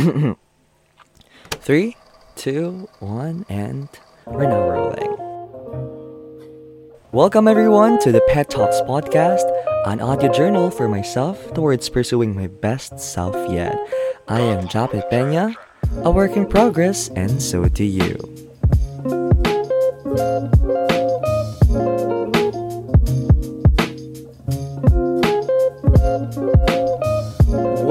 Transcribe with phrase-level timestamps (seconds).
[1.50, 1.96] Three,
[2.34, 3.88] two, one, and
[4.26, 5.16] we're now rolling.
[7.12, 9.44] Welcome everyone to the Pet Talks podcast,
[9.86, 13.76] an audio journal for myself towards pursuing my best self yet.
[14.28, 15.54] I am Japet Peña,
[16.02, 18.16] a work in progress, and so do you.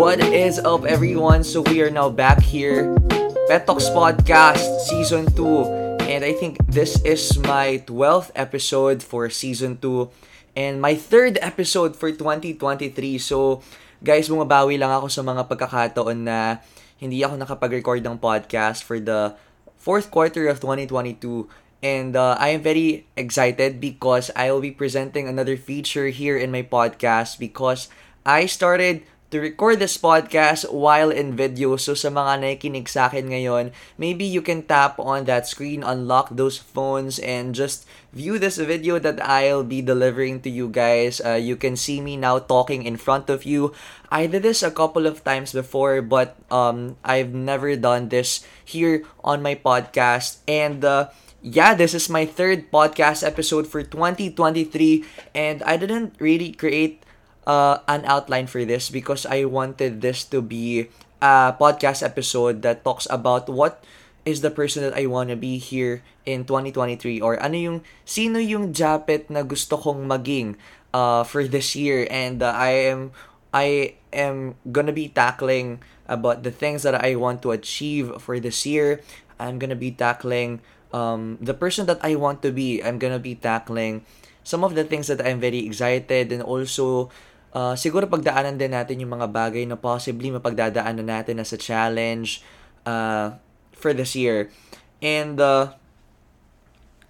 [0.09, 1.45] What is up, everyone?
[1.45, 2.97] So, we are now back here,
[3.45, 6.01] Pet Talks Podcast Season 2.
[6.09, 10.09] And I think this is my 12th episode for Season 2
[10.57, 13.21] and my third episode for 2023.
[13.21, 13.61] So,
[14.01, 16.57] guys, bumabawi lang ako sa mga pagkakataon na
[16.97, 19.37] hindi ako nakapag-record ng podcast for the
[19.77, 21.45] fourth quarter of 2022.
[21.85, 26.49] And uh, I am very excited because I will be presenting another feature here in
[26.49, 27.93] my podcast because
[28.25, 31.77] I started to record this podcast while in video.
[31.77, 36.33] So sa mga nakikinig sa akin ngayon, maybe you can tap on that screen, unlock
[36.33, 41.21] those phones, and just view this video that I'll be delivering to you guys.
[41.21, 43.71] Uh, you can see me now talking in front of you.
[44.09, 49.05] I did this a couple of times before, but um, I've never done this here
[49.21, 50.41] on my podcast.
[50.49, 51.13] And uh,
[51.45, 55.05] yeah, this is my third podcast episode for 2023,
[55.37, 57.05] and I didn't really create
[57.49, 62.85] uh, an outline for this because I wanted this to be a podcast episode that
[62.85, 63.81] talks about what
[64.23, 68.37] is the person that I want to be here in 2023 or ano yung sino
[68.37, 70.53] yung Japet na gusto kong maging
[70.93, 73.09] uh, for this year and uh, I am
[73.49, 78.61] I am gonna be tackling about the things that I want to achieve for this
[78.69, 79.01] year.
[79.41, 80.61] I'm gonna be tackling
[80.93, 82.83] um, the person that I want to be.
[82.85, 84.05] I'm gonna be tackling
[84.43, 87.09] some of the things that I'm very excited and also
[87.53, 92.41] uh, siguro pagdaanan din natin yung mga bagay na possibly mapagdadaanan natin as a challenge
[92.85, 93.37] uh,
[93.73, 94.51] for this year.
[94.99, 95.73] And uh,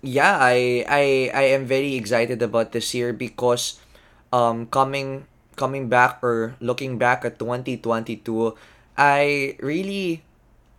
[0.01, 3.81] yeah, I I I am very excited about this year because
[4.29, 5.25] um coming
[5.59, 8.55] coming back or looking back at 2022,
[8.95, 10.23] I really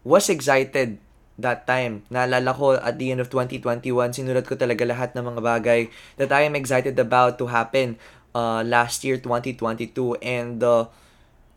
[0.04, 0.96] was excited
[1.36, 2.04] that time.
[2.08, 5.80] Naalala ko at the end of 2021, sinulat ko talaga lahat ng mga bagay
[6.16, 8.00] that I am excited about to happen
[8.34, 10.86] uh, last year 2022 and uh,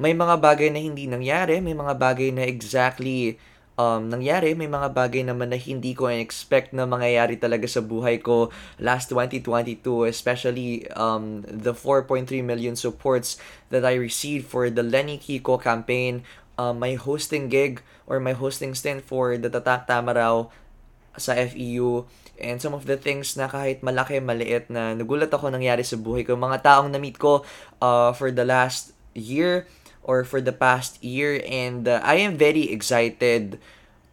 [0.01, 3.37] may mga bagay na hindi nangyari, may mga bagay na exactly
[3.77, 8.21] um, nangyari, may mga bagay naman na hindi ko expect na mangyayari talaga sa buhay
[8.21, 8.49] ko
[8.81, 13.37] last 2022, especially um, the 4.3 million supports
[13.69, 16.25] that I received for the Lenny Kiko campaign,
[16.57, 20.49] uh, my hosting gig or my hosting stint for the Tatak Tamaraw
[21.17, 22.09] sa FEU,
[22.43, 26.27] and some of the things na kahit malaki, maliit na nagulat ako nangyari sa buhay
[26.27, 26.35] ko.
[26.35, 27.47] Mga taong na-meet ko
[27.79, 29.65] uh, for the last year
[30.03, 33.57] or for the past year and uh, I am very excited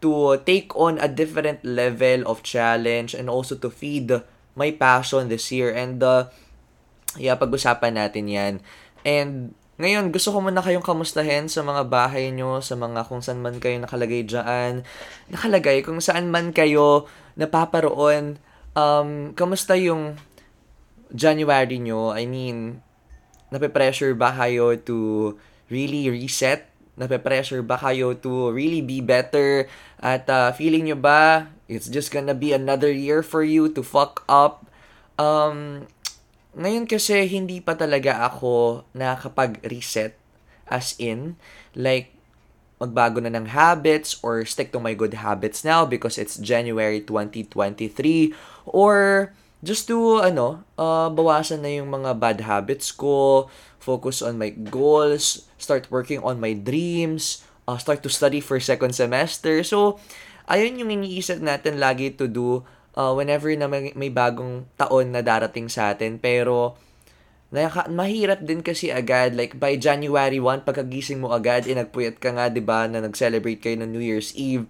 [0.01, 4.15] to take on a different level of challenge and also to feed
[4.57, 6.31] my passion this year and uh,
[7.19, 8.55] yeah, pag-usapan natin yan.
[9.03, 13.41] And ngayon, gusto ko muna kayong kamustahin sa mga bahay nyo, sa mga kung saan
[13.41, 14.85] man kayo nakalagay dyan.
[15.33, 17.09] Nakalagay, kung saan man kayo
[17.41, 18.37] napaparoon.
[18.77, 20.21] Um, kamusta yung
[21.17, 22.13] January nyo?
[22.13, 22.85] I mean,
[23.49, 25.35] nape-pressure ba kayo to
[25.73, 26.69] really reset?
[27.01, 29.65] Nape-pressure ba kayo to really be better?
[29.97, 34.27] At uh, feeling nyo ba it's just gonna be another year for you to fuck
[34.29, 34.67] up?
[35.17, 35.89] Um,
[36.57, 40.19] ngayon kasi hindi pa talaga ako nakakapag-reset
[40.71, 41.39] as in
[41.75, 42.15] like
[42.81, 48.33] magbago na ng habits or stick to my good habits now because it's January 2023
[48.67, 49.31] or
[49.61, 53.47] just to ano uh, bawasan na yung mga bad habits ko
[53.77, 58.91] focus on my goals start working on my dreams uh, start to study for second
[58.91, 59.63] semester.
[59.63, 60.03] So
[60.51, 65.23] ayun yung iniisip natin lagi to do uh, whenever na may, may bagong taon na
[65.23, 66.19] darating sa atin.
[66.19, 66.75] Pero,
[67.55, 69.35] naka, mahirap din kasi agad.
[69.35, 73.63] Like, by January 1, pagkagising mo agad, eh, nagpuyat ka nga, di ba, na nag-celebrate
[73.63, 74.67] kayo ng New Year's Eve.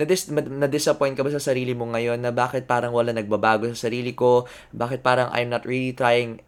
[0.00, 4.16] Na-dis- na-disappoint ka ba sa sarili mo ngayon na bakit parang wala nagbabago sa sarili
[4.16, 4.48] ko?
[4.72, 6.40] Bakit parang I'm not really trying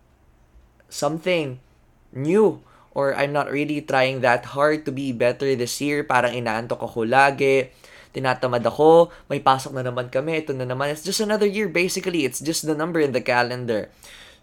[0.88, 1.60] something
[2.16, 2.64] new?
[2.92, 6.04] Or I'm not really trying that hard to be better this year?
[6.04, 7.72] Parang inaantok ako lagi
[8.12, 10.92] tinatamad ako, may pasok na naman kami, ito na naman.
[10.92, 12.28] It's just another year basically.
[12.28, 13.88] It's just the number in the calendar.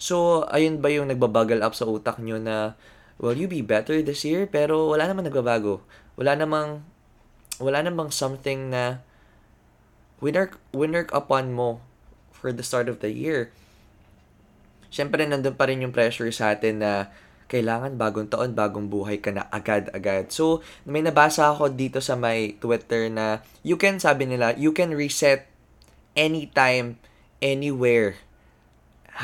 [0.01, 2.74] So, ayun ba yung nagbabagal up sa utak nyo na
[3.21, 4.50] will you be better this year?
[4.50, 5.86] Pero wala naman nagbabago.
[6.18, 6.81] Wala namang
[7.60, 9.04] wala namang something na
[10.24, 11.83] winner winner upon mo
[12.31, 13.51] for the start of the year.
[14.89, 17.13] Siyempre, nandun pa rin yung pressure sa atin na
[17.49, 20.29] kailangan bagong taon, bagong buhay ka na agad-agad.
[20.29, 24.93] So, may nabasa ako dito sa my Twitter na you can, sabi nila, you can
[24.93, 25.49] reset
[26.13, 27.01] anytime,
[27.41, 28.21] anywhere,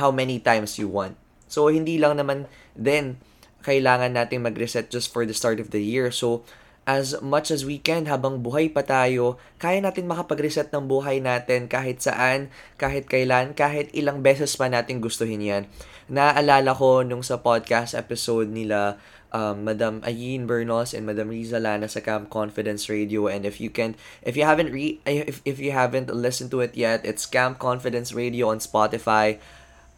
[0.01, 1.15] how many times you want.
[1.45, 3.21] So, hindi lang naman then
[3.61, 6.09] kailangan natin mag-reset just for the start of the year.
[6.09, 6.41] So,
[6.85, 11.65] as much as we can habang buhay pa tayo, kaya natin makapag-reset ng buhay natin
[11.65, 15.63] kahit saan, kahit kailan, kahit ilang beses pa natin gustuhin yan.
[16.05, 19.01] Naalala ko nung sa podcast episode nila
[19.33, 23.25] um, Madam Ayin Bernos and Madam Riza Lana sa Camp Confidence Radio.
[23.25, 26.77] And if you can if you haven't re if, if you haven't listened to it
[26.77, 29.41] yet it's Camp Confidence Radio on Spotify.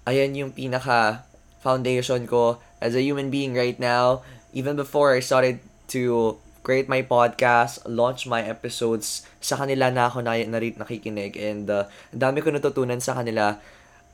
[0.08, 1.28] Ayan yung pinaka
[1.60, 4.24] foundation ko as a human being right now.
[4.56, 5.60] Even before I started
[5.92, 9.24] to create my podcast, launch my episodes.
[9.40, 13.56] Sa kanila na ako na, na nakikinig and uh, dami ko natutunan sa kanila.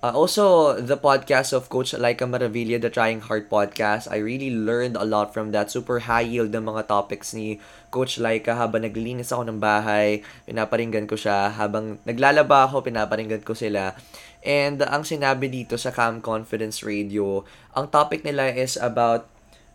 [0.04, 5.00] Uh, also, the podcast of Coach Laika Maravilla, the Trying Hard podcast, I really learned
[5.00, 5.74] a lot from that.
[5.74, 7.58] Super high yield ng mga topics ni
[7.90, 11.56] Coach Laika habang naglilinis ako ng bahay, pinaparinggan ko siya.
[11.56, 13.98] Habang naglalaba ako, pinaparinggan ko sila.
[14.46, 19.26] And uh, ang sinabi dito sa Cam Confidence Radio, ang topic nila is about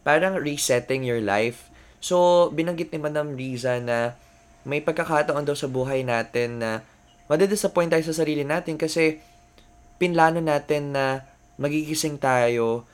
[0.04, 1.67] parang resetting your life
[1.98, 4.14] So, binanggit ni Madam Riza na
[4.62, 6.70] may pagkakataon daw sa buhay natin na
[7.26, 9.18] madidisappoint tayo sa sarili natin kasi
[9.98, 11.26] pinlano natin na
[11.58, 12.86] magigising tayo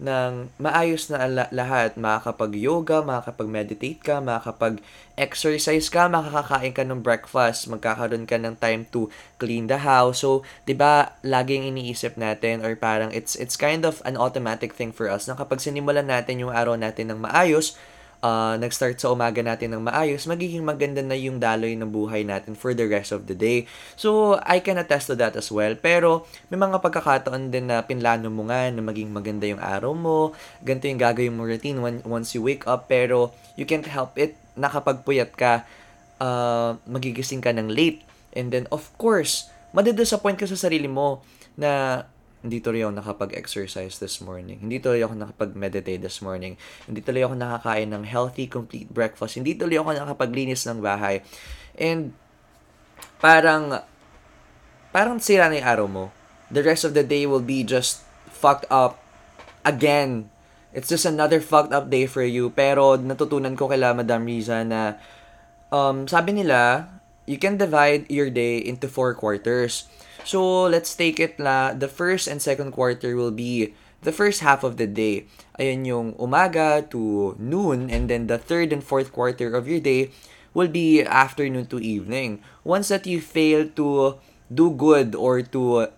[0.00, 2.00] ng maayos na lahat.
[2.00, 9.68] Makakapag-yoga, makakapag-meditate ka, makakapag-exercise ka, makakakain ka ng breakfast, magkakaroon ka ng time to clean
[9.68, 10.24] the house.
[10.24, 14.90] So, 'di ba, laging iniisip natin or parang it's it's kind of an automatic thing
[14.90, 17.76] for us na kapag sinimulan natin yung araw natin ng maayos,
[18.20, 22.56] uh, nag-start sa umaga natin ng maayos, magiging maganda na yung daloy ng buhay natin
[22.56, 23.64] for the rest of the day.
[23.96, 25.76] So, I can attest to that as well.
[25.76, 30.18] Pero, may mga pagkakataon din na pinlano mo nga na maging maganda yung araw mo,
[30.60, 34.36] ganito yung gagawin mo routine when, once you wake up, pero you can't help it,
[34.56, 35.64] nakapagpuyat ka,
[36.20, 38.04] uh, magigising ka ng late.
[38.36, 41.24] And then, of course, madidisappoint ka sa sarili mo
[41.58, 42.04] na
[42.40, 44.64] hindi tuloy ako nakapag-exercise this morning.
[44.64, 46.56] Hindi tuloy ako nakapag-meditate this morning.
[46.88, 49.36] Hindi tuloy ako nakakain ng healthy, complete breakfast.
[49.36, 51.20] Hindi tuloy ako nakapaglinis ng bahay.
[51.76, 52.16] And,
[53.20, 53.84] parang,
[54.88, 56.04] parang sira na yung araw mo.
[56.48, 58.00] The rest of the day will be just
[58.32, 58.96] fucked up
[59.60, 60.32] again.
[60.72, 62.48] It's just another fucked up day for you.
[62.56, 64.96] Pero, natutunan ko kay Madam Riza na,
[65.68, 66.88] um, sabi nila,
[67.26, 69.88] you can divide your day into four quarters.
[70.24, 74.64] So, let's take it la, the first and second quarter will be the first half
[74.64, 75.26] of the day.
[75.58, 80.10] Ayun yung umaga to noon and then the third and fourth quarter of your day
[80.52, 82.40] will be afternoon to evening.
[82.64, 84.18] Once that you fail to
[84.52, 85.88] do good or to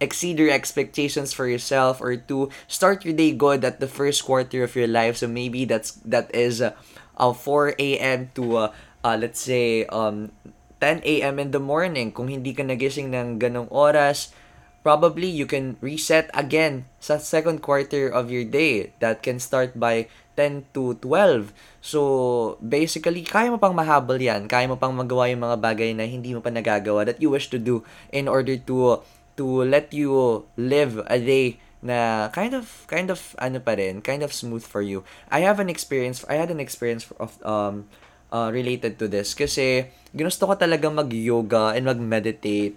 [0.00, 4.62] exceed your expectations for yourself or to start your day good at the first quarter
[4.62, 6.70] of your life so maybe that's that is uh,
[7.18, 8.30] uh 4 a.m.
[8.34, 8.72] to uh,
[9.02, 10.30] uh, let's say um
[10.78, 11.38] 10 a.m.
[11.38, 12.10] in the morning.
[12.10, 14.30] Kung hindi ka nagising ng ganong oras,
[14.86, 18.94] probably you can reset again sa second quarter of your day.
[19.02, 20.06] That can start by
[20.38, 21.50] 10 to 12.
[21.82, 22.00] So,
[22.62, 24.46] basically, kaya mo pang mahabol yan.
[24.46, 27.50] Kaya mo pang magawa yung mga bagay na hindi mo pa nagagawa that you wish
[27.50, 27.82] to do
[28.14, 29.02] in order to
[29.38, 34.22] to let you live a day na kind of kind of ano pa rin, kind
[34.22, 35.06] of smooth for you.
[35.30, 37.86] I have an experience I had an experience of um
[38.32, 42.76] uh, related to this kasi ginusto ko talaga mag-yoga and mag-meditate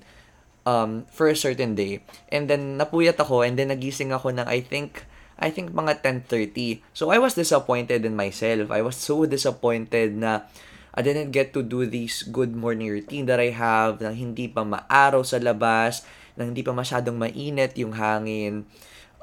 [0.65, 2.03] um, for a certain day.
[2.29, 5.05] And then, napuyat ako and then nagising ako ng I think,
[5.41, 6.85] I think mga 10.30.
[6.93, 8.69] So, I was disappointed in myself.
[8.69, 10.45] I was so disappointed na
[10.91, 14.67] I didn't get to do this good morning routine that I have, na hindi pa
[14.67, 16.03] maaraw sa labas,
[16.35, 18.67] na hindi pa masyadong mainit yung hangin.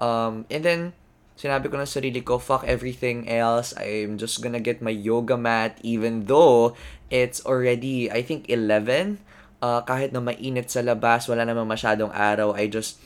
[0.01, 0.81] Um, and then,
[1.39, 3.71] sinabi ko na sarili ko, fuck everything else.
[3.79, 6.75] I'm just gonna get my yoga mat even though
[7.15, 9.23] it's already, I think, 11.
[9.63, 12.99] Uh, kahit na mainit sa labas, wala namang masyadong araw, I just,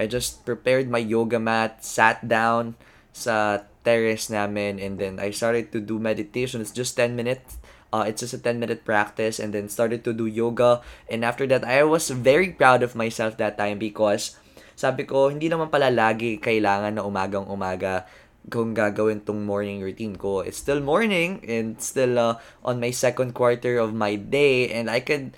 [0.00, 2.80] I just prepared my yoga mat, sat down
[3.12, 6.64] sa terrace namin, and then I started to do meditation.
[6.64, 7.60] It's just 10 minutes.
[7.92, 11.46] Uh, it's just a 10 minute practice and then started to do yoga and after
[11.46, 14.36] that I was very proud of myself that time because
[14.76, 18.04] sabi ko, hindi naman pala lagi kailangan na umagang umaga
[18.46, 20.44] kung gagawin tong morning routine ko.
[20.44, 25.00] It's still morning and still uh, on my second quarter of my day and I
[25.00, 25.34] could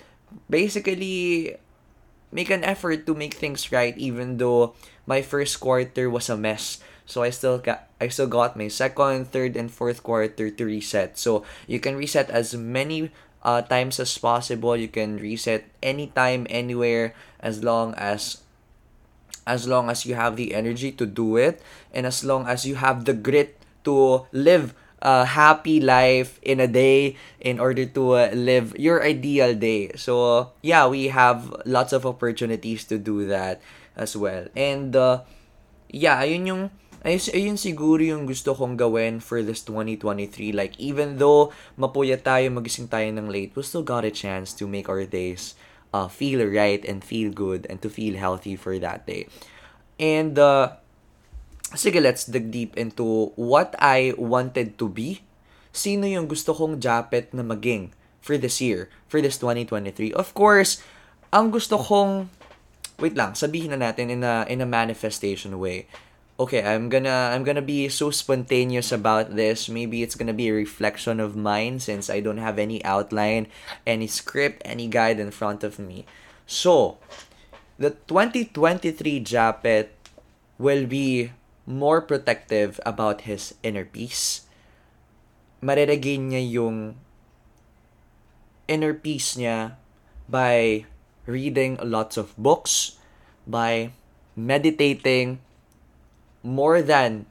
[0.51, 1.55] basically
[2.29, 4.77] make an effort to make things right even though
[5.09, 6.77] my first quarter was a mess.
[7.09, 11.17] So I still got I still got my second, third and fourth quarter to reset.
[11.17, 13.09] So you can reset as many
[13.41, 14.77] uh, times as possible.
[14.77, 18.45] You can reset anytime anywhere as long as
[19.49, 21.57] as long as you have the energy to do it
[21.89, 26.67] and as long as you have the grit to live a happy life in a
[26.67, 29.91] day in order to uh, live your ideal day.
[29.95, 33.61] So, yeah, we have lots of opportunities to do that
[33.95, 34.47] as well.
[34.55, 35.23] And, uh,
[35.87, 36.63] yeah, ayun yung,
[37.07, 40.51] ayun, ayun siguro yung gusto kong gawin for this 2023.
[40.51, 44.67] Like, even though mapuyat tayo, magising tayo ng late, we still got a chance to
[44.67, 45.55] make our days
[45.93, 49.27] uh, feel right and feel good and to feel healthy for that day.
[49.99, 50.79] And, uh,
[51.75, 55.21] sige, let's dig deep into what I wanted to be.
[55.69, 60.13] Sino yung gusto kong Japet na maging for this year, for this 2023?
[60.13, 60.81] Of course,
[61.29, 62.29] ang gusto kong
[62.99, 65.87] wait lang, sabihin na natin in a in a manifestation way.
[66.39, 69.67] Okay, I'm gonna I'm gonna be so spontaneous about this.
[69.67, 73.51] Maybe it's gonna be a reflection of mine since I don't have any outline,
[73.83, 76.07] any script, any guide in front of me.
[76.47, 76.95] So,
[77.75, 79.91] the 2023 Japet
[80.55, 81.35] will be
[81.67, 84.47] more protective about his inner peace.
[85.59, 86.95] Mareregain niya yung
[88.71, 89.75] inner peace niya
[90.31, 90.87] by
[91.27, 92.95] reading lots of books,
[93.43, 93.91] by
[94.39, 95.43] meditating
[96.43, 97.25] more than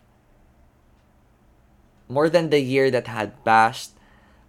[2.08, 3.92] more than the year that had passed,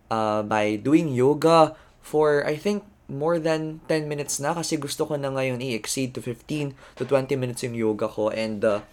[0.10, 5.18] uh, by doing yoga for I think more than 10 minutes na kasi gusto ko
[5.18, 8.30] na ngayon i-exceed to 15 to 20 minutes yung yoga ko.
[8.30, 8.86] And uh,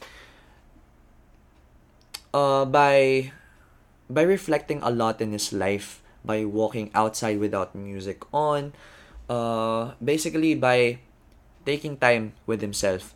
[2.33, 3.31] uh, by
[4.09, 8.75] by reflecting a lot in his life by walking outside without music on
[9.31, 10.99] uh, basically by
[11.67, 13.16] taking time with himself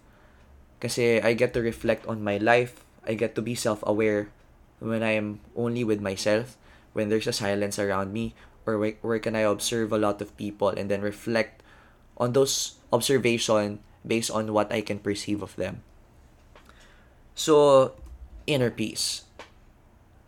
[0.80, 4.32] kasi I get to reflect on my life I get to be self-aware
[4.80, 6.56] when I am only with myself
[6.92, 8.34] when there's a silence around me
[8.66, 11.62] or where, where can I observe a lot of people and then reflect
[12.18, 15.84] on those observation based on what I can perceive of them
[17.40, 17.96] so
[18.46, 19.24] inner peace.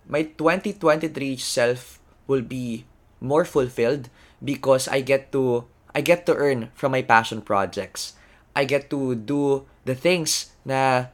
[0.09, 2.85] My 2023 self will be
[3.21, 4.09] more fulfilled
[4.43, 8.17] because I get to I get to earn from my passion projects.
[8.55, 11.13] I get to do the things na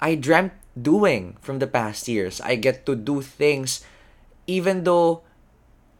[0.00, 2.40] I dreamt doing from the past years.
[2.40, 3.84] I get to do things
[4.46, 5.22] even though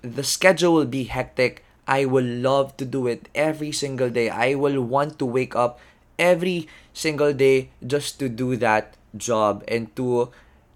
[0.02, 1.64] the schedule will be hectic.
[1.86, 4.30] I will love to do it every single day.
[4.30, 5.78] I will want to wake up
[6.18, 10.30] every single day just to do that job and to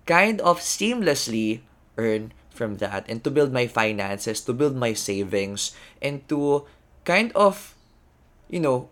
[0.06, 1.60] kind of seamlessly
[1.96, 6.64] earn from that and to build my finances, to build my savings, and to
[7.04, 7.74] kind of,
[8.48, 8.88] you know,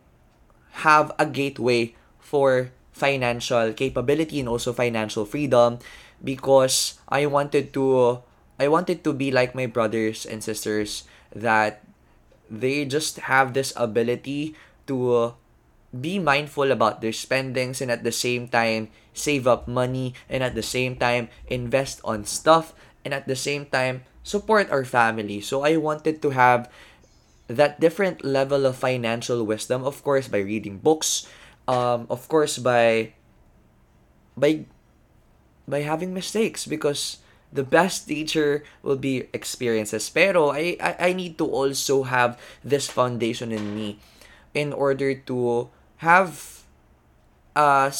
[0.87, 5.79] have a gateway for financial capability and also financial freedom
[6.23, 8.21] because I wanted to
[8.61, 11.83] I wanted to be like my brothers and sisters that
[12.49, 14.55] they just have this ability
[14.87, 15.35] to
[15.93, 20.55] be mindful about their spendings and at the same time save up money and at
[20.55, 22.73] the same time invest on stuff
[23.05, 25.41] and at the same time support our family.
[25.41, 26.71] So I wanted to have
[27.49, 31.29] that different level of financial wisdom of course by reading books
[31.69, 33.13] um of course by
[34.37, 34.65] by
[35.69, 37.19] by having mistakes because
[37.53, 40.09] the best teacher will be experiences.
[40.09, 44.01] Pero I, I I need to also have this foundation in me
[44.57, 45.69] in order to
[46.01, 46.65] have
[47.55, 47.93] a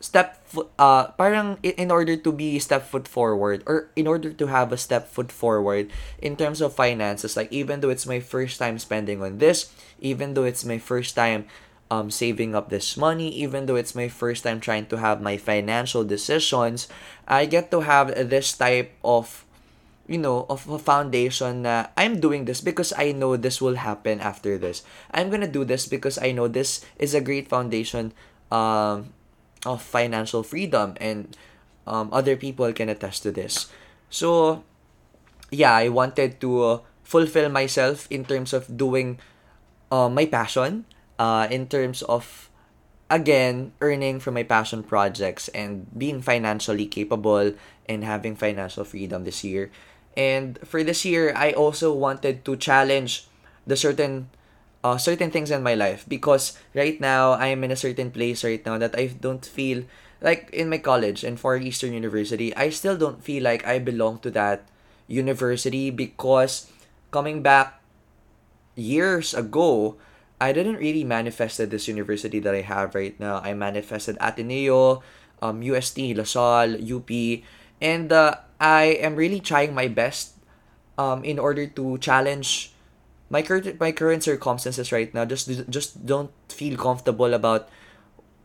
[0.00, 0.38] step
[0.78, 4.78] uh parang in order to be step foot forward or in order to have a
[4.78, 5.90] step foot forward
[6.22, 10.34] in terms of finances like even though it's my first time spending on this even
[10.34, 11.44] though it's my first time
[11.90, 15.36] um saving up this money even though it's my first time trying to have my
[15.36, 16.86] financial decisions
[17.26, 19.44] i get to have this type of
[20.08, 24.24] you know, of a foundation na I'm doing this because I know this will happen
[24.24, 24.82] after this.
[25.12, 28.16] I'm gonna do this because I know this is a great foundation
[28.50, 29.12] um,
[29.66, 31.36] of financial freedom and
[31.86, 33.70] um, other people can attest to this.
[34.10, 34.64] So,
[35.50, 39.18] yeah, I wanted to uh, fulfill myself in terms of doing
[39.90, 40.84] uh, my passion,
[41.18, 42.50] uh, in terms of
[43.10, 47.54] again earning from my passion projects and being financially capable
[47.88, 49.70] and having financial freedom this year.
[50.16, 53.26] And for this year, I also wanted to challenge
[53.66, 54.28] the certain
[54.84, 58.44] uh, certain things in my life because right now I am in a certain place
[58.44, 59.84] right now that I don't feel
[60.20, 64.18] like in my college in Far Eastern University, I still don't feel like I belong
[64.20, 64.66] to that
[65.06, 66.70] university because
[67.10, 67.80] coming back
[68.74, 69.96] years ago,
[70.40, 73.40] I didn't really manifested this university that I have right now.
[73.42, 75.02] I manifested Ateneo,
[75.42, 77.10] um, UST, LaSalle, UP,
[77.80, 80.34] and uh, I am really trying my best
[80.96, 82.74] um, in order to challenge
[83.30, 85.24] my current my current circumstances right now.
[85.24, 87.68] Just just don't feel comfortable about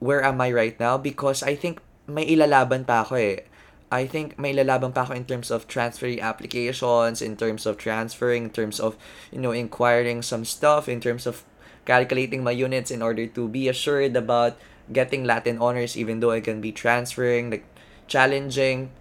[0.04, 3.48] where am I right now because I think may ilalaban pa ako eh.
[3.94, 8.50] I think may ilalaban pa ako in terms of transferring applications, in terms of transferring,
[8.50, 9.00] in terms of,
[9.32, 11.48] you know, inquiring some stuff, in terms of
[11.86, 14.60] calculating my units in order to be assured about
[14.92, 17.63] getting Latin honors even though I can be transferring, like
[18.08, 18.92] challenging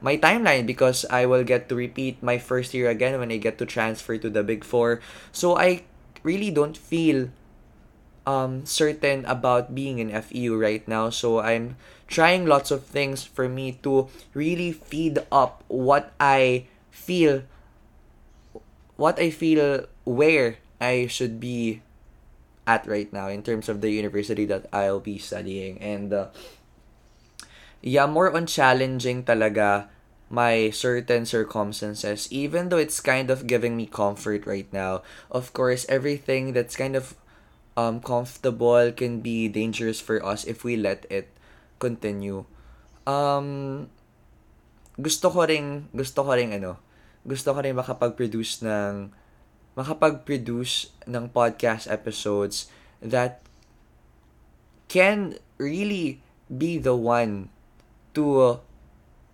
[0.00, 3.58] my timeline because I will get to repeat my first year again when I get
[3.58, 5.00] to transfer to the Big Four.
[5.32, 5.84] So I
[6.22, 7.28] really don't feel
[8.26, 11.10] um, certain about being in FEU right now.
[11.10, 11.76] So I'm
[12.06, 17.42] trying lots of things for me to really feed up what I feel
[18.96, 21.80] what I feel where I should be
[22.66, 26.28] at right now in terms of the university that I'll be studying and uh,
[27.80, 29.88] yeah more on challenging talaga
[30.30, 35.02] my certain circumstances even though it's kind of giving me comfort right now.
[35.28, 37.18] Of course everything that's kind of
[37.74, 41.34] um comfortable can be dangerous for us if we let it
[41.82, 42.46] continue.
[43.10, 43.90] Um
[45.00, 46.78] gusto ko ring gusto ko ring ano
[47.26, 49.10] gusto ko ring makapag-produce ng
[49.74, 52.70] makapag-produce ng podcast episodes
[53.02, 53.42] that
[54.86, 57.50] can really be the one
[58.20, 58.60] to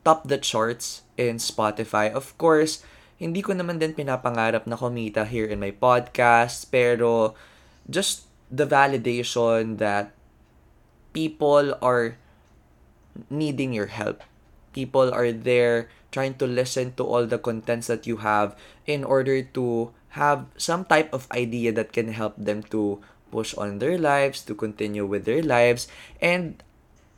[0.06, 2.06] top the charts in Spotify.
[2.14, 2.86] Of course,
[3.18, 7.34] hindi ko naman din pinapangarap na kumita here in my podcast, pero
[7.90, 10.14] just the validation that
[11.10, 12.14] people are
[13.26, 14.22] needing your help.
[14.70, 18.54] People are there trying to listen to all the contents that you have
[18.86, 23.02] in order to have some type of idea that can help them to
[23.32, 25.88] push on their lives, to continue with their lives.
[26.20, 26.62] And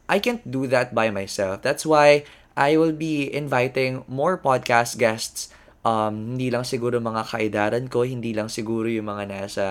[0.08, 1.60] I can't do that by myself.
[1.60, 2.24] That's why
[2.56, 5.52] I will be inviting more podcast guests.
[5.84, 9.66] Um, hindi lang siguro mga kaedaran ko, hindi lang siguro yung mga nasa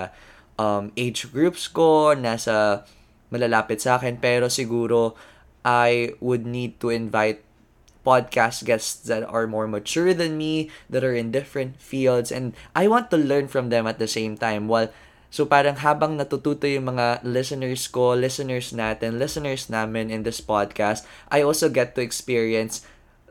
[0.55, 2.85] um, age groups ko, nasa
[3.33, 5.19] malalapit sa akin, pero siguro
[5.67, 7.43] I would need to invite
[8.07, 12.87] podcast guests that are more mature than me, that are in different fields, and I
[12.87, 14.71] want to learn from them at the same time.
[14.71, 14.95] While
[15.29, 21.03] So parang habang natututo yung mga listeners ko, listeners natin, listeners namin in this podcast,
[21.29, 22.81] I also get to experience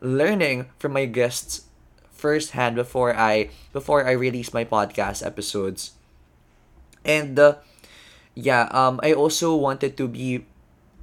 [0.04, 1.66] learning from my guests
[2.12, 5.96] firsthand before I before I release my podcast episodes.
[7.04, 7.56] And uh,
[8.34, 10.46] yeah, um I also wanted to be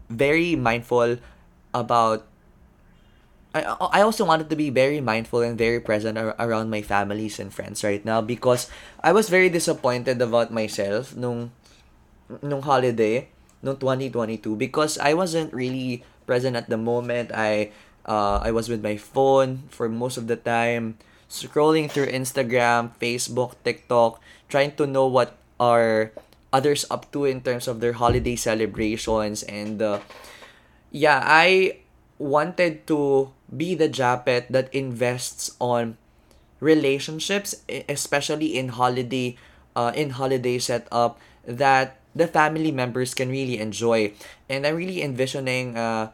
[0.09, 1.17] very mindful
[1.73, 2.25] about
[3.53, 7.39] I, I also wanted to be very mindful and very present ar- around my families
[7.39, 8.69] and friends right now because
[9.03, 11.53] I was very disappointed about myself nung
[12.41, 13.29] nung holiday
[13.61, 17.29] nung 2022 because I wasn't really present at the moment.
[17.29, 17.69] I
[18.09, 20.97] uh, I was with my phone for most of the time,
[21.29, 26.11] scrolling through Instagram, Facebook, TikTok, trying to know what are
[26.51, 29.97] others up to in terms of their holiday celebrations and uh,
[30.93, 31.81] yeah, I
[32.19, 35.97] wanted to be the Japet that invests on
[36.59, 37.55] relationships,
[37.89, 39.37] especially in holiday,
[39.75, 44.13] uh, in holiday setup that the family members can really enjoy.
[44.49, 46.11] And I'm really envisioning, uh,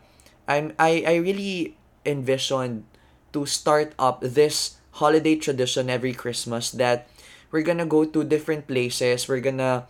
[0.47, 2.85] I'm I I really envisioned
[3.33, 7.07] to start up this holiday tradition every Christmas that
[7.51, 9.27] we're gonna go to different places.
[9.27, 9.85] We're gonna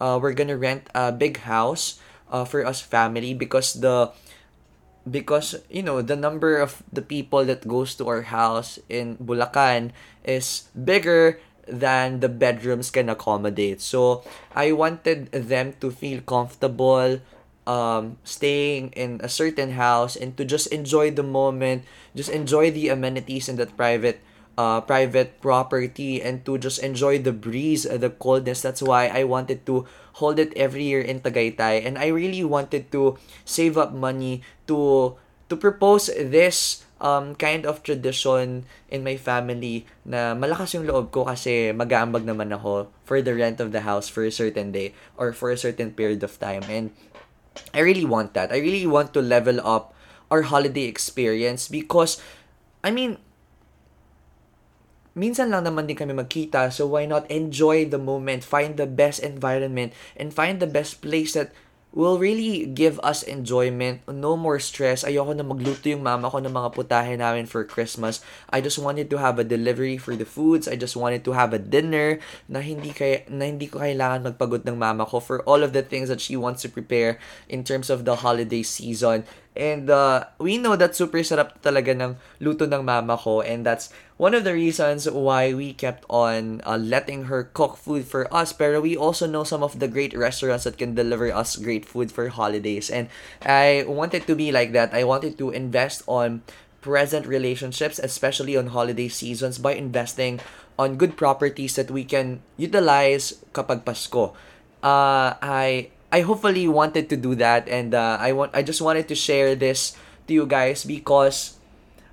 [0.00, 1.98] uh, we're gonna rent a big house
[2.30, 4.10] uh, for us family because the
[5.08, 9.92] because you know the number of the people that goes to our house in Bulacan
[10.24, 13.80] is bigger than the bedrooms can accommodate.
[13.80, 17.20] So I wanted them to feel comfortable
[17.64, 22.88] um staying in a certain house and to just enjoy the moment, just enjoy the
[22.88, 24.20] amenities in that private
[24.56, 28.62] uh, private property and to just enjoy the breeze, uh, the coldness.
[28.62, 29.86] That's why I wanted to
[30.22, 35.14] hold it every year in Tagaytay and I really wanted to save up money to
[35.50, 41.26] to propose this um, kind of tradition in my family na malakas yung loob ko
[41.26, 45.34] kasi mag-aambag naman ako for the rent of the house for a certain day or
[45.34, 46.94] for a certain period of time and
[47.70, 48.50] I really want that.
[48.50, 49.94] I really want to level up
[50.30, 52.18] our holiday experience because
[52.82, 53.18] I mean
[55.14, 59.22] minsan lang naman din kami magkita, so why not enjoy the moment, find the best
[59.22, 61.54] environment, and find the best place that
[61.94, 65.06] will really give us enjoyment, no more stress.
[65.06, 68.18] Ayoko na magluto yung mama ko ng mga putahe namin for Christmas.
[68.50, 70.66] I just wanted to have a delivery for the foods.
[70.66, 72.18] I just wanted to have a dinner
[72.50, 75.86] na hindi kay na hindi ko kailangan magpagod ng mama ko for all of the
[75.86, 79.22] things that she wants to prepare in terms of the holiday season.
[79.54, 83.38] And uh, we know that super sarap talaga ng luto ng mama ko.
[83.40, 88.02] And that's one of the reasons why we kept on uh, letting her cook food
[88.02, 88.52] for us.
[88.52, 92.10] Pero we also know some of the great restaurants that can deliver us great food
[92.10, 92.90] for holidays.
[92.90, 93.06] And
[93.46, 94.90] I wanted to be like that.
[94.90, 96.42] I wanted to invest on
[96.82, 100.42] present relationships, especially on holiday seasons, by investing
[100.78, 104.34] on good properties that we can utilize kapag Pasko.
[104.82, 109.10] Uh, I I hopefully wanted to do that, and uh, I want I just wanted
[109.10, 109.98] to share this
[110.30, 111.58] to you guys because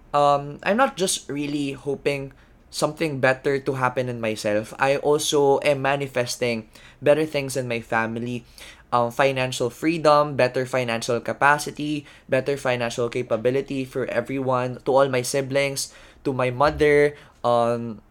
[0.09, 2.33] um, I'm not just really hoping
[2.73, 4.73] something better to happen in myself.
[4.81, 6.65] I also am manifesting
[6.97, 8.41] better things in my family.
[8.89, 15.93] Um, financial freedom, better financial capacity, better financial capability for everyone, to all my siblings,
[16.25, 18.01] to my mother, um,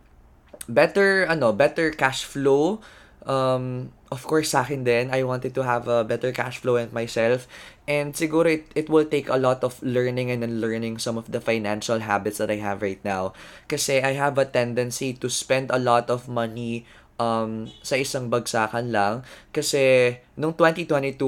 [0.71, 2.81] better, ano, better cash flow,
[3.27, 6.93] um, of course, sa akin din, I wanted to have a better cash flow and
[6.93, 7.47] myself.
[7.87, 11.41] And siguro it, it will take a lot of learning and unlearning some of the
[11.41, 13.33] financial habits that I have right now.
[13.69, 16.87] Kasi I have a tendency to spend a lot of money
[17.19, 19.23] um, sa isang bagsakan lang.
[19.53, 21.21] Kasi nung 2022,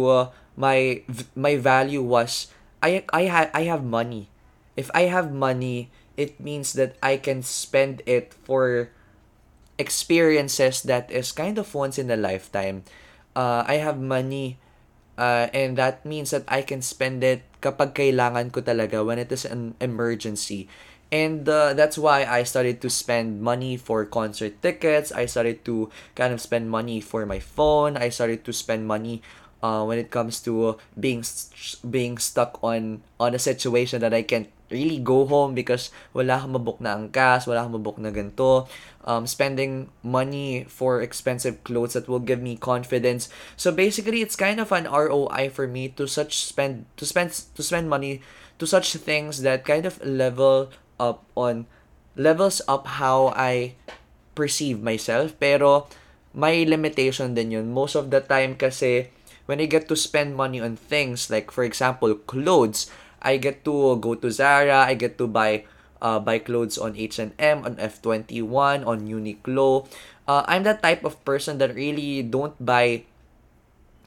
[0.57, 1.00] my
[1.37, 2.52] my value was
[2.85, 4.28] I I ha- I have money.
[4.76, 8.88] If I have money, it means that I can spend it for
[9.83, 12.87] experiences that is kind of once in a lifetime.
[13.35, 14.62] Uh, I have money
[15.18, 19.31] uh, and that means that I can spend it kapag kailangan ko talaga when it
[19.35, 20.71] is an emergency.
[21.12, 25.12] And uh, that's why I started to spend money for concert tickets.
[25.12, 28.01] I started to kind of spend money for my phone.
[28.01, 29.21] I started to spend money
[29.62, 31.25] uh, when it comes to being
[31.88, 36.57] being stuck on on a situation that I can't really go home because wala kang
[36.57, 38.66] mabook na angkas, wala kang mabook na ganito.
[39.05, 43.29] Um, spending money for expensive clothes that will give me confidence.
[43.59, 47.62] So basically, it's kind of an ROI for me to such spend to spend to
[47.62, 48.22] spend money
[48.59, 50.70] to such things that kind of level
[51.03, 51.66] up on
[52.14, 53.75] levels up how I
[54.35, 55.35] perceive myself.
[55.37, 55.90] Pero
[56.33, 57.75] may limitation din yun.
[57.75, 59.12] Most of the time kasi
[59.53, 62.88] when I get to spend money on things like for example clothes,
[63.21, 65.69] I get to go to Zara, I get to buy
[66.01, 69.85] uh, buy clothes on H&M, on F21, on Uniqlo.
[70.25, 73.05] Uh, I'm that type of person that really don't buy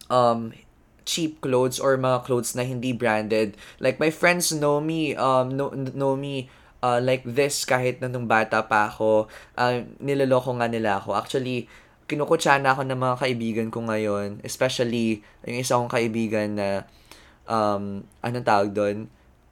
[0.09, 0.57] um
[1.05, 3.53] cheap clothes or mga clothes na hindi branded.
[3.77, 6.49] Like my friends know me um know, know me
[6.81, 9.29] uh, like this kahit na nung bata pa ako.
[9.53, 11.13] Uh, niloloko nga nila ako.
[11.13, 11.69] Actually,
[12.05, 14.41] kinukutsa na ako ng mga kaibigan ko ngayon.
[14.45, 16.85] Especially, yung isa kong kaibigan na
[17.49, 18.97] um, anong tawag doon,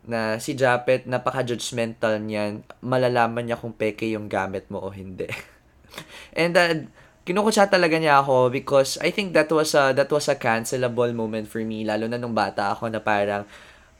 [0.04, 5.32] na si Japet, napaka-judgmental niyan, malalaman niya kung peke yung gamit mo o hindi.
[6.36, 6.84] And uh,
[7.24, 11.48] kinukutsa talaga niya ako because I think that was a, that was a cancelable moment
[11.48, 13.48] for me, lalo na nung bata ako na parang,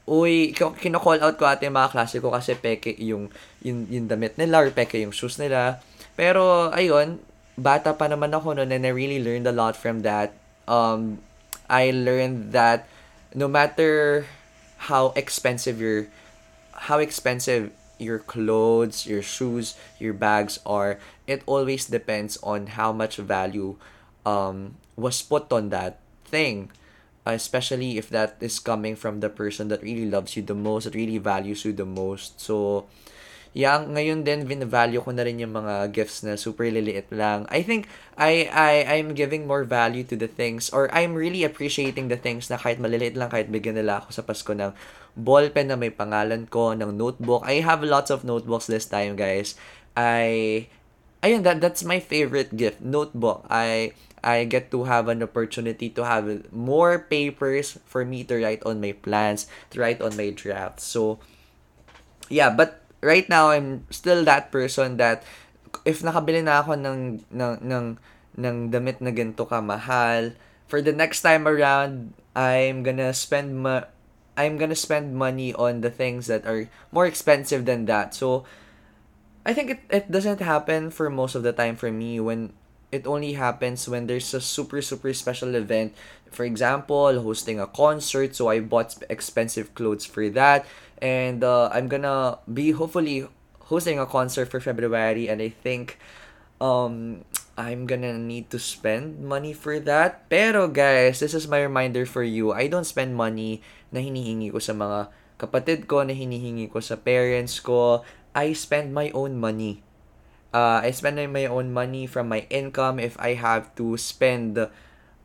[0.04, 3.32] uy, kino-call out ko ate mga klase ko kasi peke yung,
[3.64, 5.80] yung, yung damit nila or peke yung shoes nila.
[6.20, 7.16] Pero, ayun,
[7.56, 10.34] bata pa naman ako noon and I really learned a lot from that.
[10.66, 11.22] Um,
[11.70, 12.86] I learned that
[13.34, 14.26] no matter
[14.90, 16.06] how expensive your
[16.90, 23.16] how expensive your clothes, your shoes, your bags are, it always depends on how much
[23.16, 23.76] value
[24.26, 26.70] um, was put on that thing.
[27.24, 30.94] Especially if that is coming from the person that really loves you the most, that
[30.94, 32.38] really values you the most.
[32.38, 32.84] So,
[33.54, 37.46] yeah, ngayon din, vin-value ko na rin yung mga gifts na super liliit lang.
[37.54, 37.86] I think
[38.18, 42.50] I, I, I'm giving more value to the things or I'm really appreciating the things
[42.50, 44.74] na kahit maliliit lang, kahit bigyan nila ako sa Pasko ng
[45.14, 47.46] ballpen na may pangalan ko, ng notebook.
[47.46, 49.54] I have lots of notebooks this time, guys.
[49.94, 50.66] I,
[51.22, 53.46] ayun, that, that's my favorite gift, notebook.
[53.46, 58.66] I, I get to have an opportunity to have more papers for me to write
[58.66, 60.82] on my plans, to write on my drafts.
[60.82, 61.22] So,
[62.26, 65.22] yeah, but right now I'm still that person that
[65.84, 67.86] if nakabili na ako ng ng ng
[68.34, 70.34] ng damit na ganito kamahal,
[70.66, 73.86] for the next time around, I'm gonna spend ma
[74.34, 78.16] I'm gonna spend money on the things that are more expensive than that.
[78.16, 78.42] So
[79.46, 82.56] I think it, it doesn't happen for most of the time for me when
[82.90, 85.94] it only happens when there's a super super special event.
[86.34, 90.66] For example, hosting a concert, so I bought expensive clothes for that
[91.04, 93.28] and uh, I'm gonna be hopefully
[93.68, 96.00] hosting a concert for February, and I think
[96.64, 97.28] um,
[97.60, 100.24] I'm gonna need to spend money for that.
[100.32, 102.56] Pero guys, this is my reminder for you.
[102.56, 103.60] I don't spend money
[103.92, 108.00] na hinihingi ko sa mga kapatid ko, na hinihingi ko sa parents ko.
[108.32, 109.84] I spend my own money.
[110.56, 114.56] Uh, I spend my own money from my income if I have to spend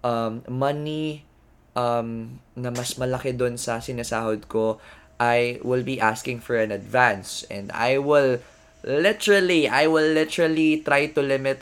[0.04, 1.30] um, money
[1.78, 4.82] um, na mas malaki doon sa sinasahod ko
[5.20, 7.44] I will be asking for an advance.
[7.52, 8.40] And I will
[8.84, 11.62] literally I will literally try to limit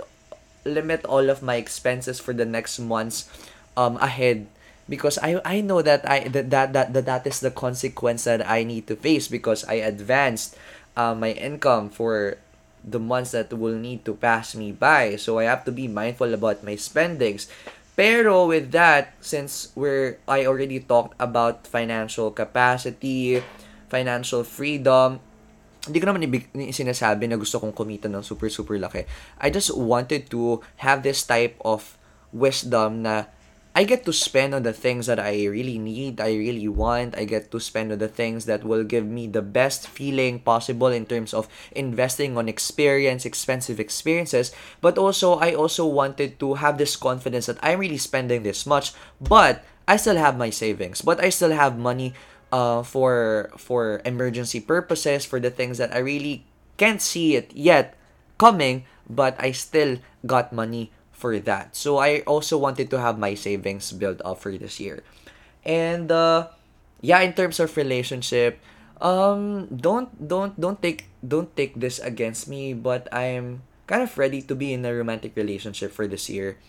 [0.64, 3.26] limit all of my expenses for the next months
[3.76, 4.48] um ahead.
[4.88, 8.64] Because I I know that I that that that, that, is the consequence that I
[8.64, 10.56] need to face because I advanced
[10.96, 12.38] uh, my income for
[12.88, 15.18] the months that will need to pass me by.
[15.18, 17.52] So I have to be mindful about my spendings
[17.98, 23.42] Pero with that, since we're I already talked about financial capacity,
[23.90, 25.18] financial freedom,
[25.88, 29.10] hindi ko naman ibig, sinasabi na gusto kong kumita ng super super laki.
[29.42, 31.98] I just wanted to have this type of
[32.30, 33.34] wisdom na
[33.78, 37.14] I get to spend on the things that I really need, I really want.
[37.14, 40.90] I get to spend on the things that will give me the best feeling possible
[40.90, 41.46] in terms of
[41.78, 44.50] investing on experience, expensive experiences.
[44.82, 48.98] But also, I also wanted to have this confidence that I'm really spending this much,
[49.22, 52.18] but I still have my savings, but I still have money
[52.50, 56.50] uh, for for emergency purposes, for the things that I really
[56.82, 57.94] can't see it yet
[58.42, 61.74] coming, but I still got money for that.
[61.74, 65.02] So I also wanted to have my savings built up for this year.
[65.66, 66.54] And uh
[67.02, 68.62] yeah, in terms of relationship,
[69.02, 74.46] um don't don't don't take don't take this against me, but I'm kind of ready
[74.46, 76.62] to be in a romantic relationship for this year.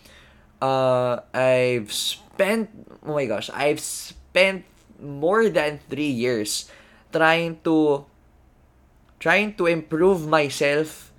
[0.64, 2.72] Uh I've spent
[3.04, 4.64] oh my gosh, I've spent
[4.98, 6.72] more than 3 years
[7.12, 8.08] trying to
[9.20, 11.12] trying to improve myself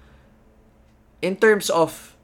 [1.21, 2.15] in terms of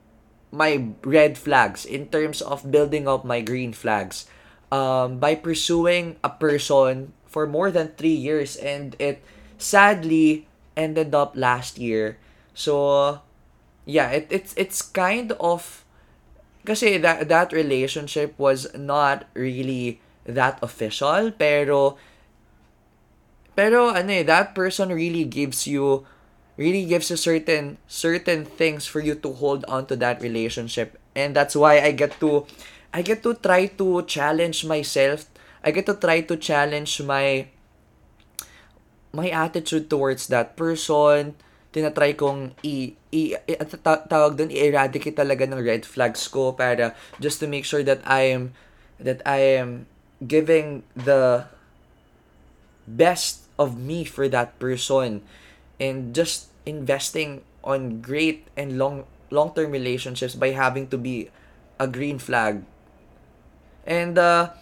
[0.55, 4.25] my red flags in terms of building up my green flags
[4.71, 9.19] um, by pursuing a person for more than three years and it
[9.59, 12.17] sadly ended up last year.
[12.55, 13.19] So
[13.85, 15.85] yeah it, it's it's kind of
[16.65, 21.93] kasi that that relationship was not really that official pero
[23.53, 26.01] pero ano eh that person really gives you
[26.55, 30.97] really gives you certain certain things for you to hold on to that relationship.
[31.15, 32.47] And that's why I get to
[32.95, 35.27] I get to try to challenge myself.
[35.63, 37.51] I get to try to challenge my
[39.11, 41.35] my attitude towards that person.
[41.75, 43.65] Tinatry kong i, i, i
[44.07, 48.31] tawag doon i-eradicate talaga ng red flags ko para just to make sure that I
[48.31, 48.55] am
[48.95, 49.91] that I am
[50.23, 51.51] giving the
[52.87, 55.19] best of me for that person
[55.79, 61.29] and just investing on great and long long-term relationships by having to be
[61.79, 62.63] a green flag.
[63.85, 64.53] And uh,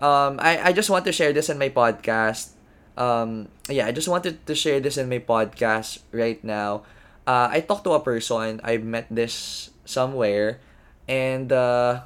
[0.00, 2.56] um, I, I just want to share this in my podcast.
[2.96, 6.82] Um, yeah, I just wanted to share this in my podcast right now.
[7.26, 8.60] Uh, I talked to a person.
[8.64, 10.60] I met this somewhere.
[11.08, 12.02] And uh,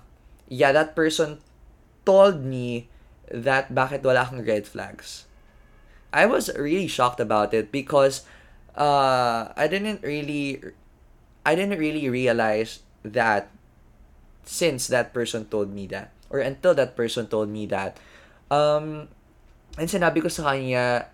[0.48, 1.38] yeah, that person
[2.04, 2.88] told me
[3.30, 5.26] that bakit wala kang red flags.
[6.12, 8.26] I was really shocked about it because
[8.76, 10.62] uh, I didn't really,
[11.44, 13.50] I didn't really realize that
[14.44, 17.96] since that person told me that or until that person told me that
[18.50, 19.06] um
[19.78, 21.06] and sinabi ko sa kanya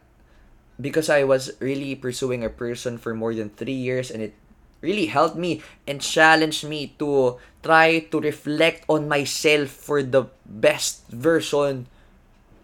[0.80, 4.34] because I was really pursuing a person for more than three years and it
[4.80, 11.08] really helped me and challenged me to try to reflect on myself for the best
[11.08, 11.88] version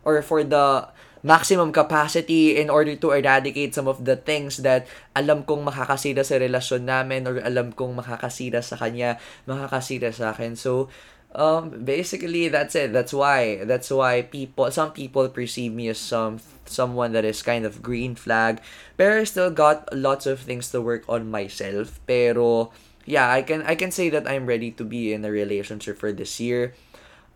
[0.05, 0.89] or for the
[1.23, 6.39] maximum capacity in order to eradicate some of the things that alam kong makakasira sa
[6.39, 10.59] relasyon namin or alam kong makakasira sa kanya, makakasira sa akin.
[10.59, 10.91] So,
[11.35, 12.93] um, basically, that's it.
[12.93, 17.65] That's why, that's why people, some people perceive me as some, someone that is kind
[17.65, 18.61] of green flag.
[18.97, 22.01] Pero I still got lots of things to work on myself.
[22.07, 22.71] Pero,
[23.07, 26.13] yeah, I can, I can say that I'm ready to be in a relationship for
[26.13, 26.75] this year.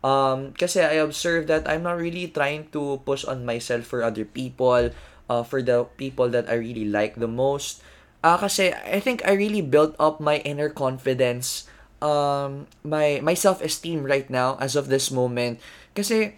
[0.05, 4.23] Um, kasi I observe that I'm not really trying to push on myself for other
[4.23, 4.93] people,
[5.27, 7.81] uh, for the people that I really like the most.
[8.21, 11.69] Uh, kasi I think I really built up my inner confidence,
[12.01, 15.61] um, my, my self-esteem right now as of this moment.
[15.97, 16.37] Kasi,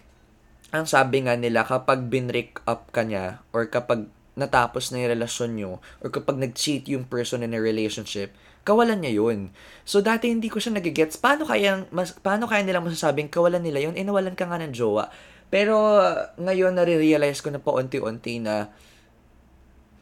[0.72, 4.08] ang sabi nga nila, kapag binrick up ka niya, or kapag
[4.40, 8.32] natapos na yung relasyon nyo, or kapag nag-cheat yung person in a relationship,
[8.64, 9.52] kawalan niya yun.
[9.84, 11.20] So, dati hindi ko siya nagigets.
[11.20, 13.94] Paano kaya, mas, paano kaya nila masasabing kawalan nila yun?
[13.96, 15.12] Eh, nawalan ka nga ng jowa.
[15.52, 16.00] Pero,
[16.40, 18.72] ngayon, nare-realize ko na po unti-unti na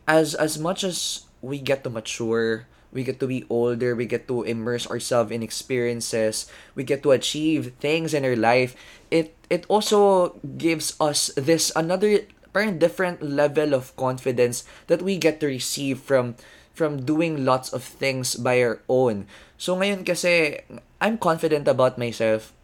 [0.07, 4.27] as, as much as we get to mature, we get to be older, we get
[4.29, 8.75] to immerse ourselves in experiences, we get to achieve things in our life,
[9.11, 15.41] it, it also gives us this another parang different level of confidence that we get
[15.41, 16.39] to receive from
[16.79, 19.27] from doing lots of things by our own.
[19.59, 20.63] So ngayon kasi,
[21.03, 22.55] I'm confident about myself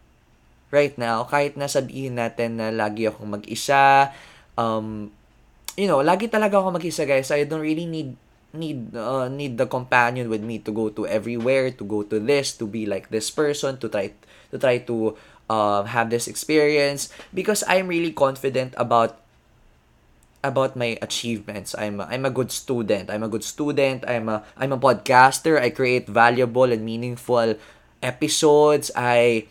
[0.70, 1.26] right now.
[1.26, 4.14] Kahit na sabihin natin na lagi akong mag-isa,
[4.54, 5.10] um,
[5.74, 7.34] you know, lagi talaga ako mag-isa guys.
[7.34, 8.14] I don't really need
[8.54, 12.54] need uh, need the companion with me to go to everywhere, to go to this,
[12.62, 14.14] to be like this person, to try
[14.54, 15.18] to try to
[15.50, 19.18] uh, have this experience because I'm really confident about
[20.44, 21.74] about my achievements.
[21.74, 23.09] I'm a, I'm a good student.
[23.09, 24.04] I'm a good student.
[24.07, 25.57] I'm a I'm a podcaster.
[25.57, 27.57] I create valuable and meaningful
[28.04, 28.92] episodes.
[28.92, 29.48] I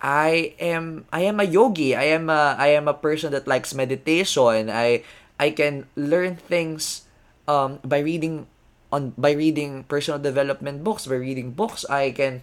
[0.00, 1.92] I am I am a yogi.
[1.94, 4.72] I am a I am a person that likes meditation.
[4.72, 5.04] I
[5.36, 7.04] I can learn things
[7.44, 8.48] um, by reading
[8.88, 11.04] on by reading personal development books.
[11.04, 12.42] By reading books, I can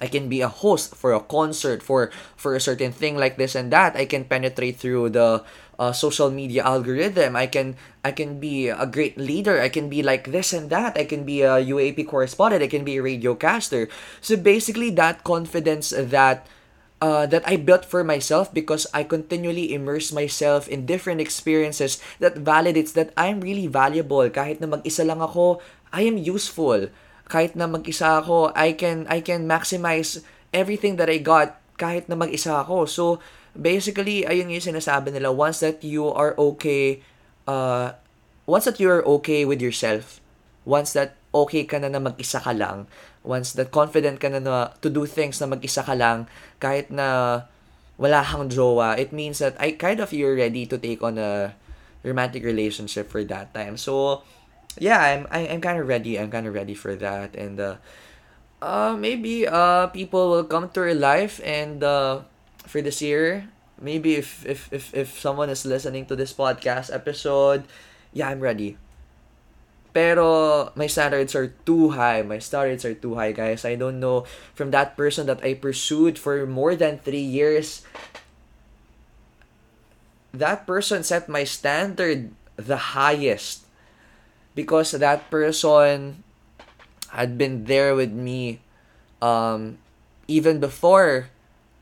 [0.00, 3.54] I can be a host for a concert for for a certain thing like this
[3.54, 3.98] and that.
[3.98, 5.42] I can penetrate through the
[5.78, 7.34] uh, social media algorithm.
[7.34, 9.60] I can I can be a great leader.
[9.60, 10.98] I can be like this and that.
[10.98, 12.62] I can be a UAP correspondent.
[12.62, 13.88] I can be a radio caster.
[14.20, 16.46] So basically, that confidence that
[17.00, 22.42] uh, that I built for myself because I continually immerse myself in different experiences that
[22.42, 24.26] validates that I'm really valuable.
[24.30, 26.90] Kahit na mag-isa lang ako, I am useful.
[27.28, 32.18] Kahit na mag-isa ako, I can I can maximize everything that I got kahit na
[32.18, 32.88] mag-isa ako.
[32.90, 33.04] So,
[33.54, 37.04] basically, ayun yung sinasabi nila, once that you are okay,
[37.46, 37.94] uh,
[38.48, 40.18] once that you are okay with yourself,
[40.66, 42.90] once that okay ka na na mag-isa ka lang,
[43.22, 46.26] once that confident ka na, na to do things na mag-isa ka lang,
[46.58, 47.44] kahit na
[47.98, 51.54] wala kang jowa, it means that I kind of you're ready to take on a
[52.06, 53.76] romantic relationship for that time.
[53.76, 54.22] So,
[54.78, 56.18] yeah, I'm I, I'm kind of ready.
[56.18, 57.76] I'm kind of ready for that, and uh,
[58.62, 62.22] uh, maybe uh people will come to your life and uh
[62.66, 63.48] for this year.
[63.80, 67.64] Maybe if if if if someone is listening to this podcast episode,
[68.12, 68.76] yeah, I'm ready.
[69.94, 72.22] Pero my standards are too high.
[72.22, 73.64] My standards are too high, guys.
[73.64, 77.82] I don't know from that person that I pursued for more than three years.
[80.34, 83.67] That person set my standard the highest
[84.58, 86.26] because that person
[87.14, 88.58] had been there with me
[89.22, 89.78] um,
[90.26, 91.30] even before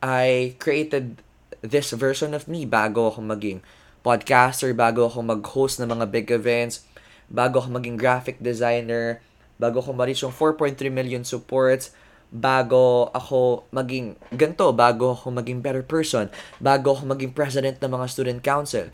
[0.05, 1.25] I created
[1.65, 3.65] this version of me bago ako maging
[4.05, 6.85] podcaster, bago ako mag-host ng mga big events,
[7.33, 9.25] bago ako maging graphic designer,
[9.57, 11.97] bago ako ma-reach yung 4.3 million supports,
[12.29, 16.29] bago ako maging ganto, bago ako maging better person,
[16.61, 18.93] bago ako maging president ng mga student council.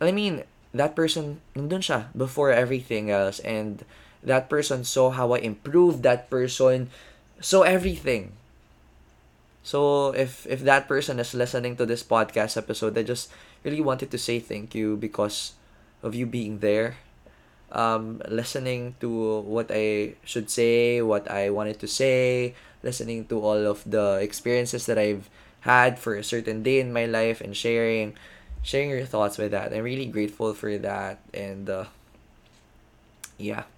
[0.00, 3.38] I mean, that person, nandun siya before everything else.
[3.40, 3.84] And
[4.22, 6.90] that person saw how I improved that person,
[7.40, 8.34] saw everything.
[9.64, 13.32] So if if that person is listening to this podcast episode, I just
[13.64, 15.56] really wanted to say thank you because
[16.04, 17.00] of you being there
[17.74, 23.66] um, listening to what I should say, what I wanted to say, listening to all
[23.66, 25.28] of the experiences that I've
[25.60, 28.14] had for a certain day in my life and sharing
[28.64, 29.72] sharing your thoughts with that.
[29.72, 31.84] I'm really grateful for that and uh,
[33.38, 33.68] yeah.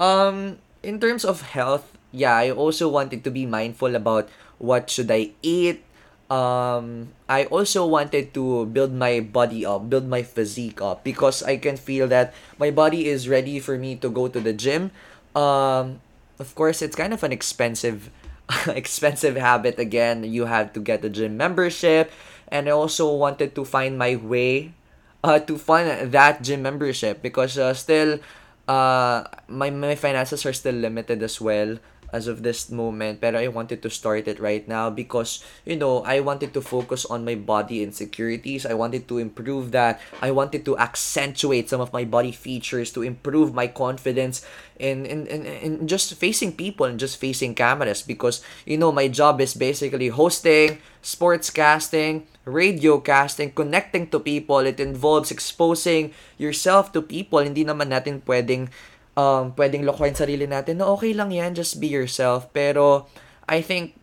[0.00, 5.12] Um in terms of health, yeah, I also wanted to be mindful about what should
[5.12, 5.84] I eat,
[6.32, 11.56] um I also wanted to build my body up, build my physique up because I
[11.56, 14.90] can feel that my body is ready for me to go to the gym.
[15.36, 16.00] Um
[16.40, 18.10] of course it's kind of an expensive
[18.66, 20.24] expensive habit again.
[20.24, 22.10] You have to get a gym membership
[22.48, 24.72] and I also wanted to find my way
[25.24, 28.18] uh to fund that gym membership because uh, still
[28.68, 31.78] uh my my finances are still limited as well
[32.12, 36.02] as of this moment but I wanted to start it right now because you know
[36.02, 38.66] I wanted to focus on my body insecurities.
[38.66, 40.00] I wanted to improve that.
[40.22, 44.44] I wanted to accentuate some of my body features to improve my confidence
[44.78, 49.08] in in, in, in just facing people and just facing cameras because you know my
[49.08, 54.62] job is basically hosting sports casting radio casting connecting to people.
[54.62, 57.42] It involves exposing yourself to people.
[57.42, 58.70] Hindi naman natin pwedeng
[59.16, 62.46] um, pwedeng lokohin sarili natin na okay lang yan, just be yourself.
[62.52, 63.08] Pero,
[63.48, 63.96] I think,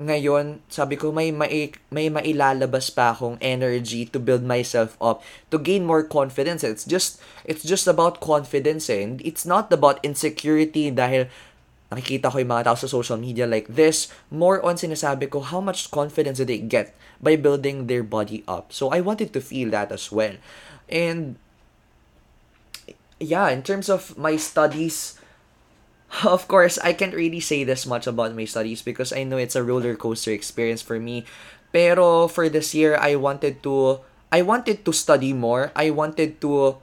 [0.00, 5.20] ngayon, sabi ko, may, may, may mailalabas pa akong energy to build myself up,
[5.52, 6.64] to gain more confidence.
[6.64, 9.04] It's just, it's just about confidence eh.
[9.04, 11.28] And it's not about insecurity dahil
[11.92, 14.08] nakikita ko yung mga tao sa social media like this.
[14.32, 18.72] More on sinasabi ko, how much confidence do they get by building their body up?
[18.72, 20.40] So, I wanted to feel that as well.
[20.88, 21.36] And,
[23.20, 25.20] yeah, in terms of my studies,
[26.24, 29.54] of course, I can't really say this much about my studies because I know it's
[29.54, 31.24] a roller coaster experience for me.
[31.72, 34.00] Pero for this year, I wanted to
[34.32, 35.70] I wanted to study more.
[35.76, 36.82] I wanted to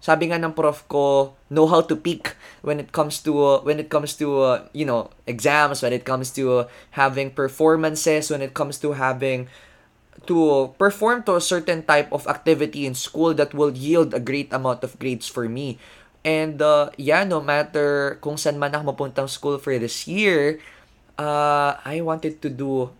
[0.00, 3.78] sabi nga ng prof ko, know how to peak when it comes to uh, when
[3.78, 8.42] it comes to uh, you know, exams, when it comes to uh, having performances, when
[8.42, 9.46] it comes to having
[10.26, 14.52] to perform to a certain type of activity in school that will yield a great
[14.52, 15.78] amount of grades for me.
[16.26, 20.58] And uh, yeah, no matter kung saan man ako mapuntang school for this year,
[21.18, 22.90] uh, I wanted to do,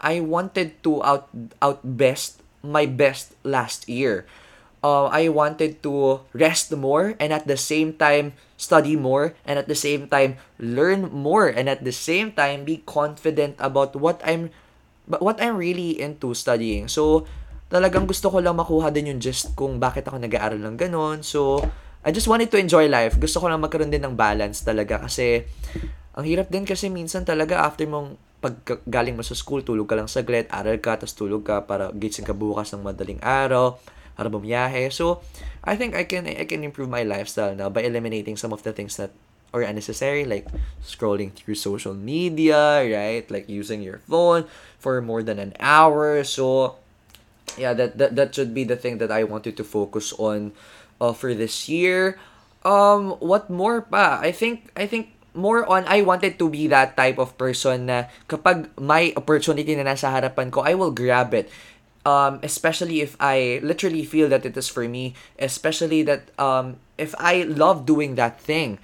[0.00, 1.26] I wanted to out
[1.58, 4.26] out best my best last year.
[4.78, 9.66] Uh, I wanted to rest more and at the same time study more and at
[9.66, 14.54] the same time learn more and at the same time be confident about what I'm
[15.08, 16.86] but what I'm really into studying.
[16.86, 17.24] So
[17.72, 21.24] talagang gusto ko lang makuha din yung gist kung bakit ako nag-aaral ng ganun.
[21.24, 21.64] So
[22.04, 23.16] I just wanted to enjoy life.
[23.16, 25.48] Gusto ko lang magkaroon din ng balance talaga kasi
[26.14, 28.54] ang hirap din kasi minsan talaga after mong pag
[28.86, 32.22] galing mo sa school, tulog ka lang saglit, aral ka, tapos tulog ka para gising
[32.22, 33.74] ka bukas ng madaling araw,
[34.14, 34.94] para bumiyahe.
[34.94, 35.26] So,
[35.66, 38.70] I think I can I can improve my lifestyle now by eliminating some of the
[38.70, 39.10] things that
[39.52, 40.46] are unnecessary, like
[40.84, 43.24] scrolling through social media, right?
[43.30, 44.44] Like using your phone
[44.78, 46.22] for more than an hour.
[46.24, 46.76] So,
[47.56, 50.52] yeah, that that, that should be the thing that I wanted to focus on
[51.00, 52.18] uh, for this year.
[52.64, 54.20] Um, what more pa?
[54.20, 58.10] I think I think more on I wanted to be that type of person na
[58.26, 61.48] kapag may opportunity na nasa harapan ko, I will grab it.
[62.08, 67.12] Um, especially if I literally feel that it is for me, especially that um, if
[67.20, 68.80] I love doing that thing.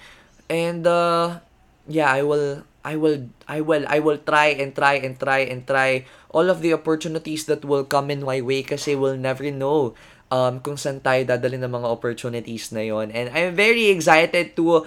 [0.49, 1.41] And uh,
[1.89, 5.65] yeah, I will I will I will I will try and try and try and
[5.65, 9.97] try all of the opportunities that will come in my way kasi we'll never know
[10.29, 13.09] um, kung saan tayo dadalhin ng mga opportunities na yon.
[13.15, 14.85] And I'm very excited to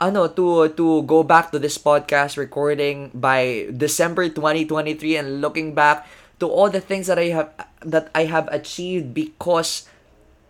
[0.00, 6.08] ano to to go back to this podcast recording by December 2023 and looking back
[6.40, 7.52] to all the things that I have
[7.84, 9.90] that I have achieved because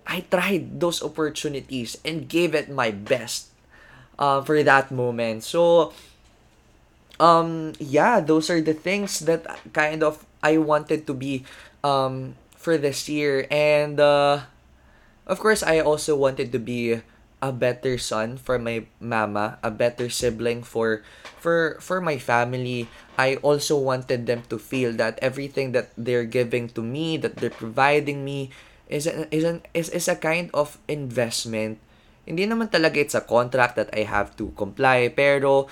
[0.07, 3.50] I tried those opportunities and gave it my best
[4.21, 5.43] uh, for that moment.
[5.43, 5.93] So
[7.19, 11.45] um yeah, those are the things that kind of I wanted to be
[11.85, 13.47] um for this year.
[13.51, 14.45] And uh,
[15.27, 17.01] of course, I also wanted to be
[17.43, 21.03] a better son for my mama, a better sibling for
[21.41, 22.89] for for my family.
[23.17, 27.53] I also wanted them to feel that everything that they're giving to me, that they're
[27.53, 28.51] providing me,
[28.89, 31.81] is an, is an, is, is a kind of investment.
[32.31, 35.67] Hindi naman talaga it's a contract that I have to comply, pero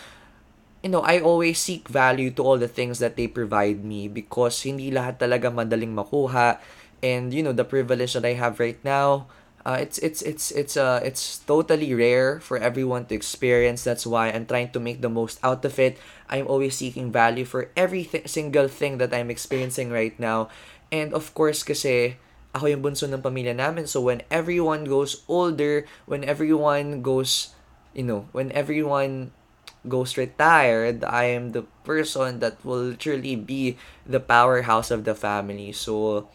[0.82, 4.62] you know, I always seek value to all the things that they provide me because
[4.66, 6.58] hindi lahat talaga madaling makuha.
[6.98, 9.30] And you know the privilege that I have right now
[9.68, 13.84] uh, it's it's it's it's uh it's totally rare for everyone to experience.
[13.84, 16.00] That's why I'm trying to make the most out of it.
[16.32, 20.48] I'm always seeking value for every th- single thing that I'm experiencing right now.
[20.88, 22.16] And of course kasi
[22.58, 27.54] ako yung bunso ng pamilya namin so when everyone goes older when everyone goes
[27.94, 29.30] you know when everyone
[29.86, 35.70] goes retired I am the person that will literally be the powerhouse of the family
[35.70, 36.26] so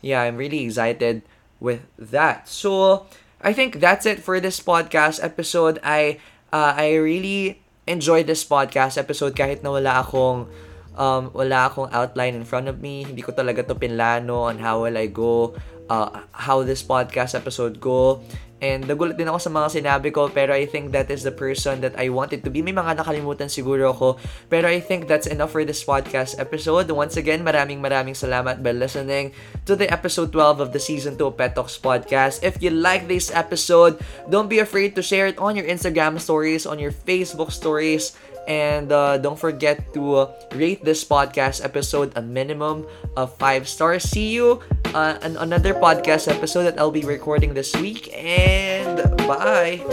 [0.00, 1.22] yeah, I'm really excited
[1.60, 2.48] with that.
[2.48, 3.06] So,
[3.40, 5.78] I think that's it for this podcast episode.
[5.82, 6.18] I
[6.52, 10.50] uh, I really enjoyed this podcast episode kahit na wala akong
[10.98, 13.06] um, wala akong outline in front of me.
[13.06, 15.54] Hindi ko talaga to pinlano on how will I go,
[15.88, 18.20] uh, how this podcast episode go.
[18.58, 21.78] And nagulat din ako sa mga sinabi ko, pero I think that is the person
[21.86, 22.58] that I wanted to be.
[22.58, 24.18] May mga nakalimutan siguro ako,
[24.50, 26.90] pero I think that's enough for this podcast episode.
[26.90, 29.30] Once again, maraming maraming salamat by listening
[29.62, 32.42] to the episode 12 of the season 2 of Pet Talks podcast.
[32.42, 36.66] If you like this episode, don't be afraid to share it on your Instagram stories,
[36.66, 38.18] on your Facebook stories,
[38.48, 44.08] And uh, don't forget to uh, rate this podcast episode a minimum of five stars.
[44.08, 44.64] See you
[44.96, 48.08] uh, on another podcast episode that I'll be recording this week.
[48.16, 49.84] And bye.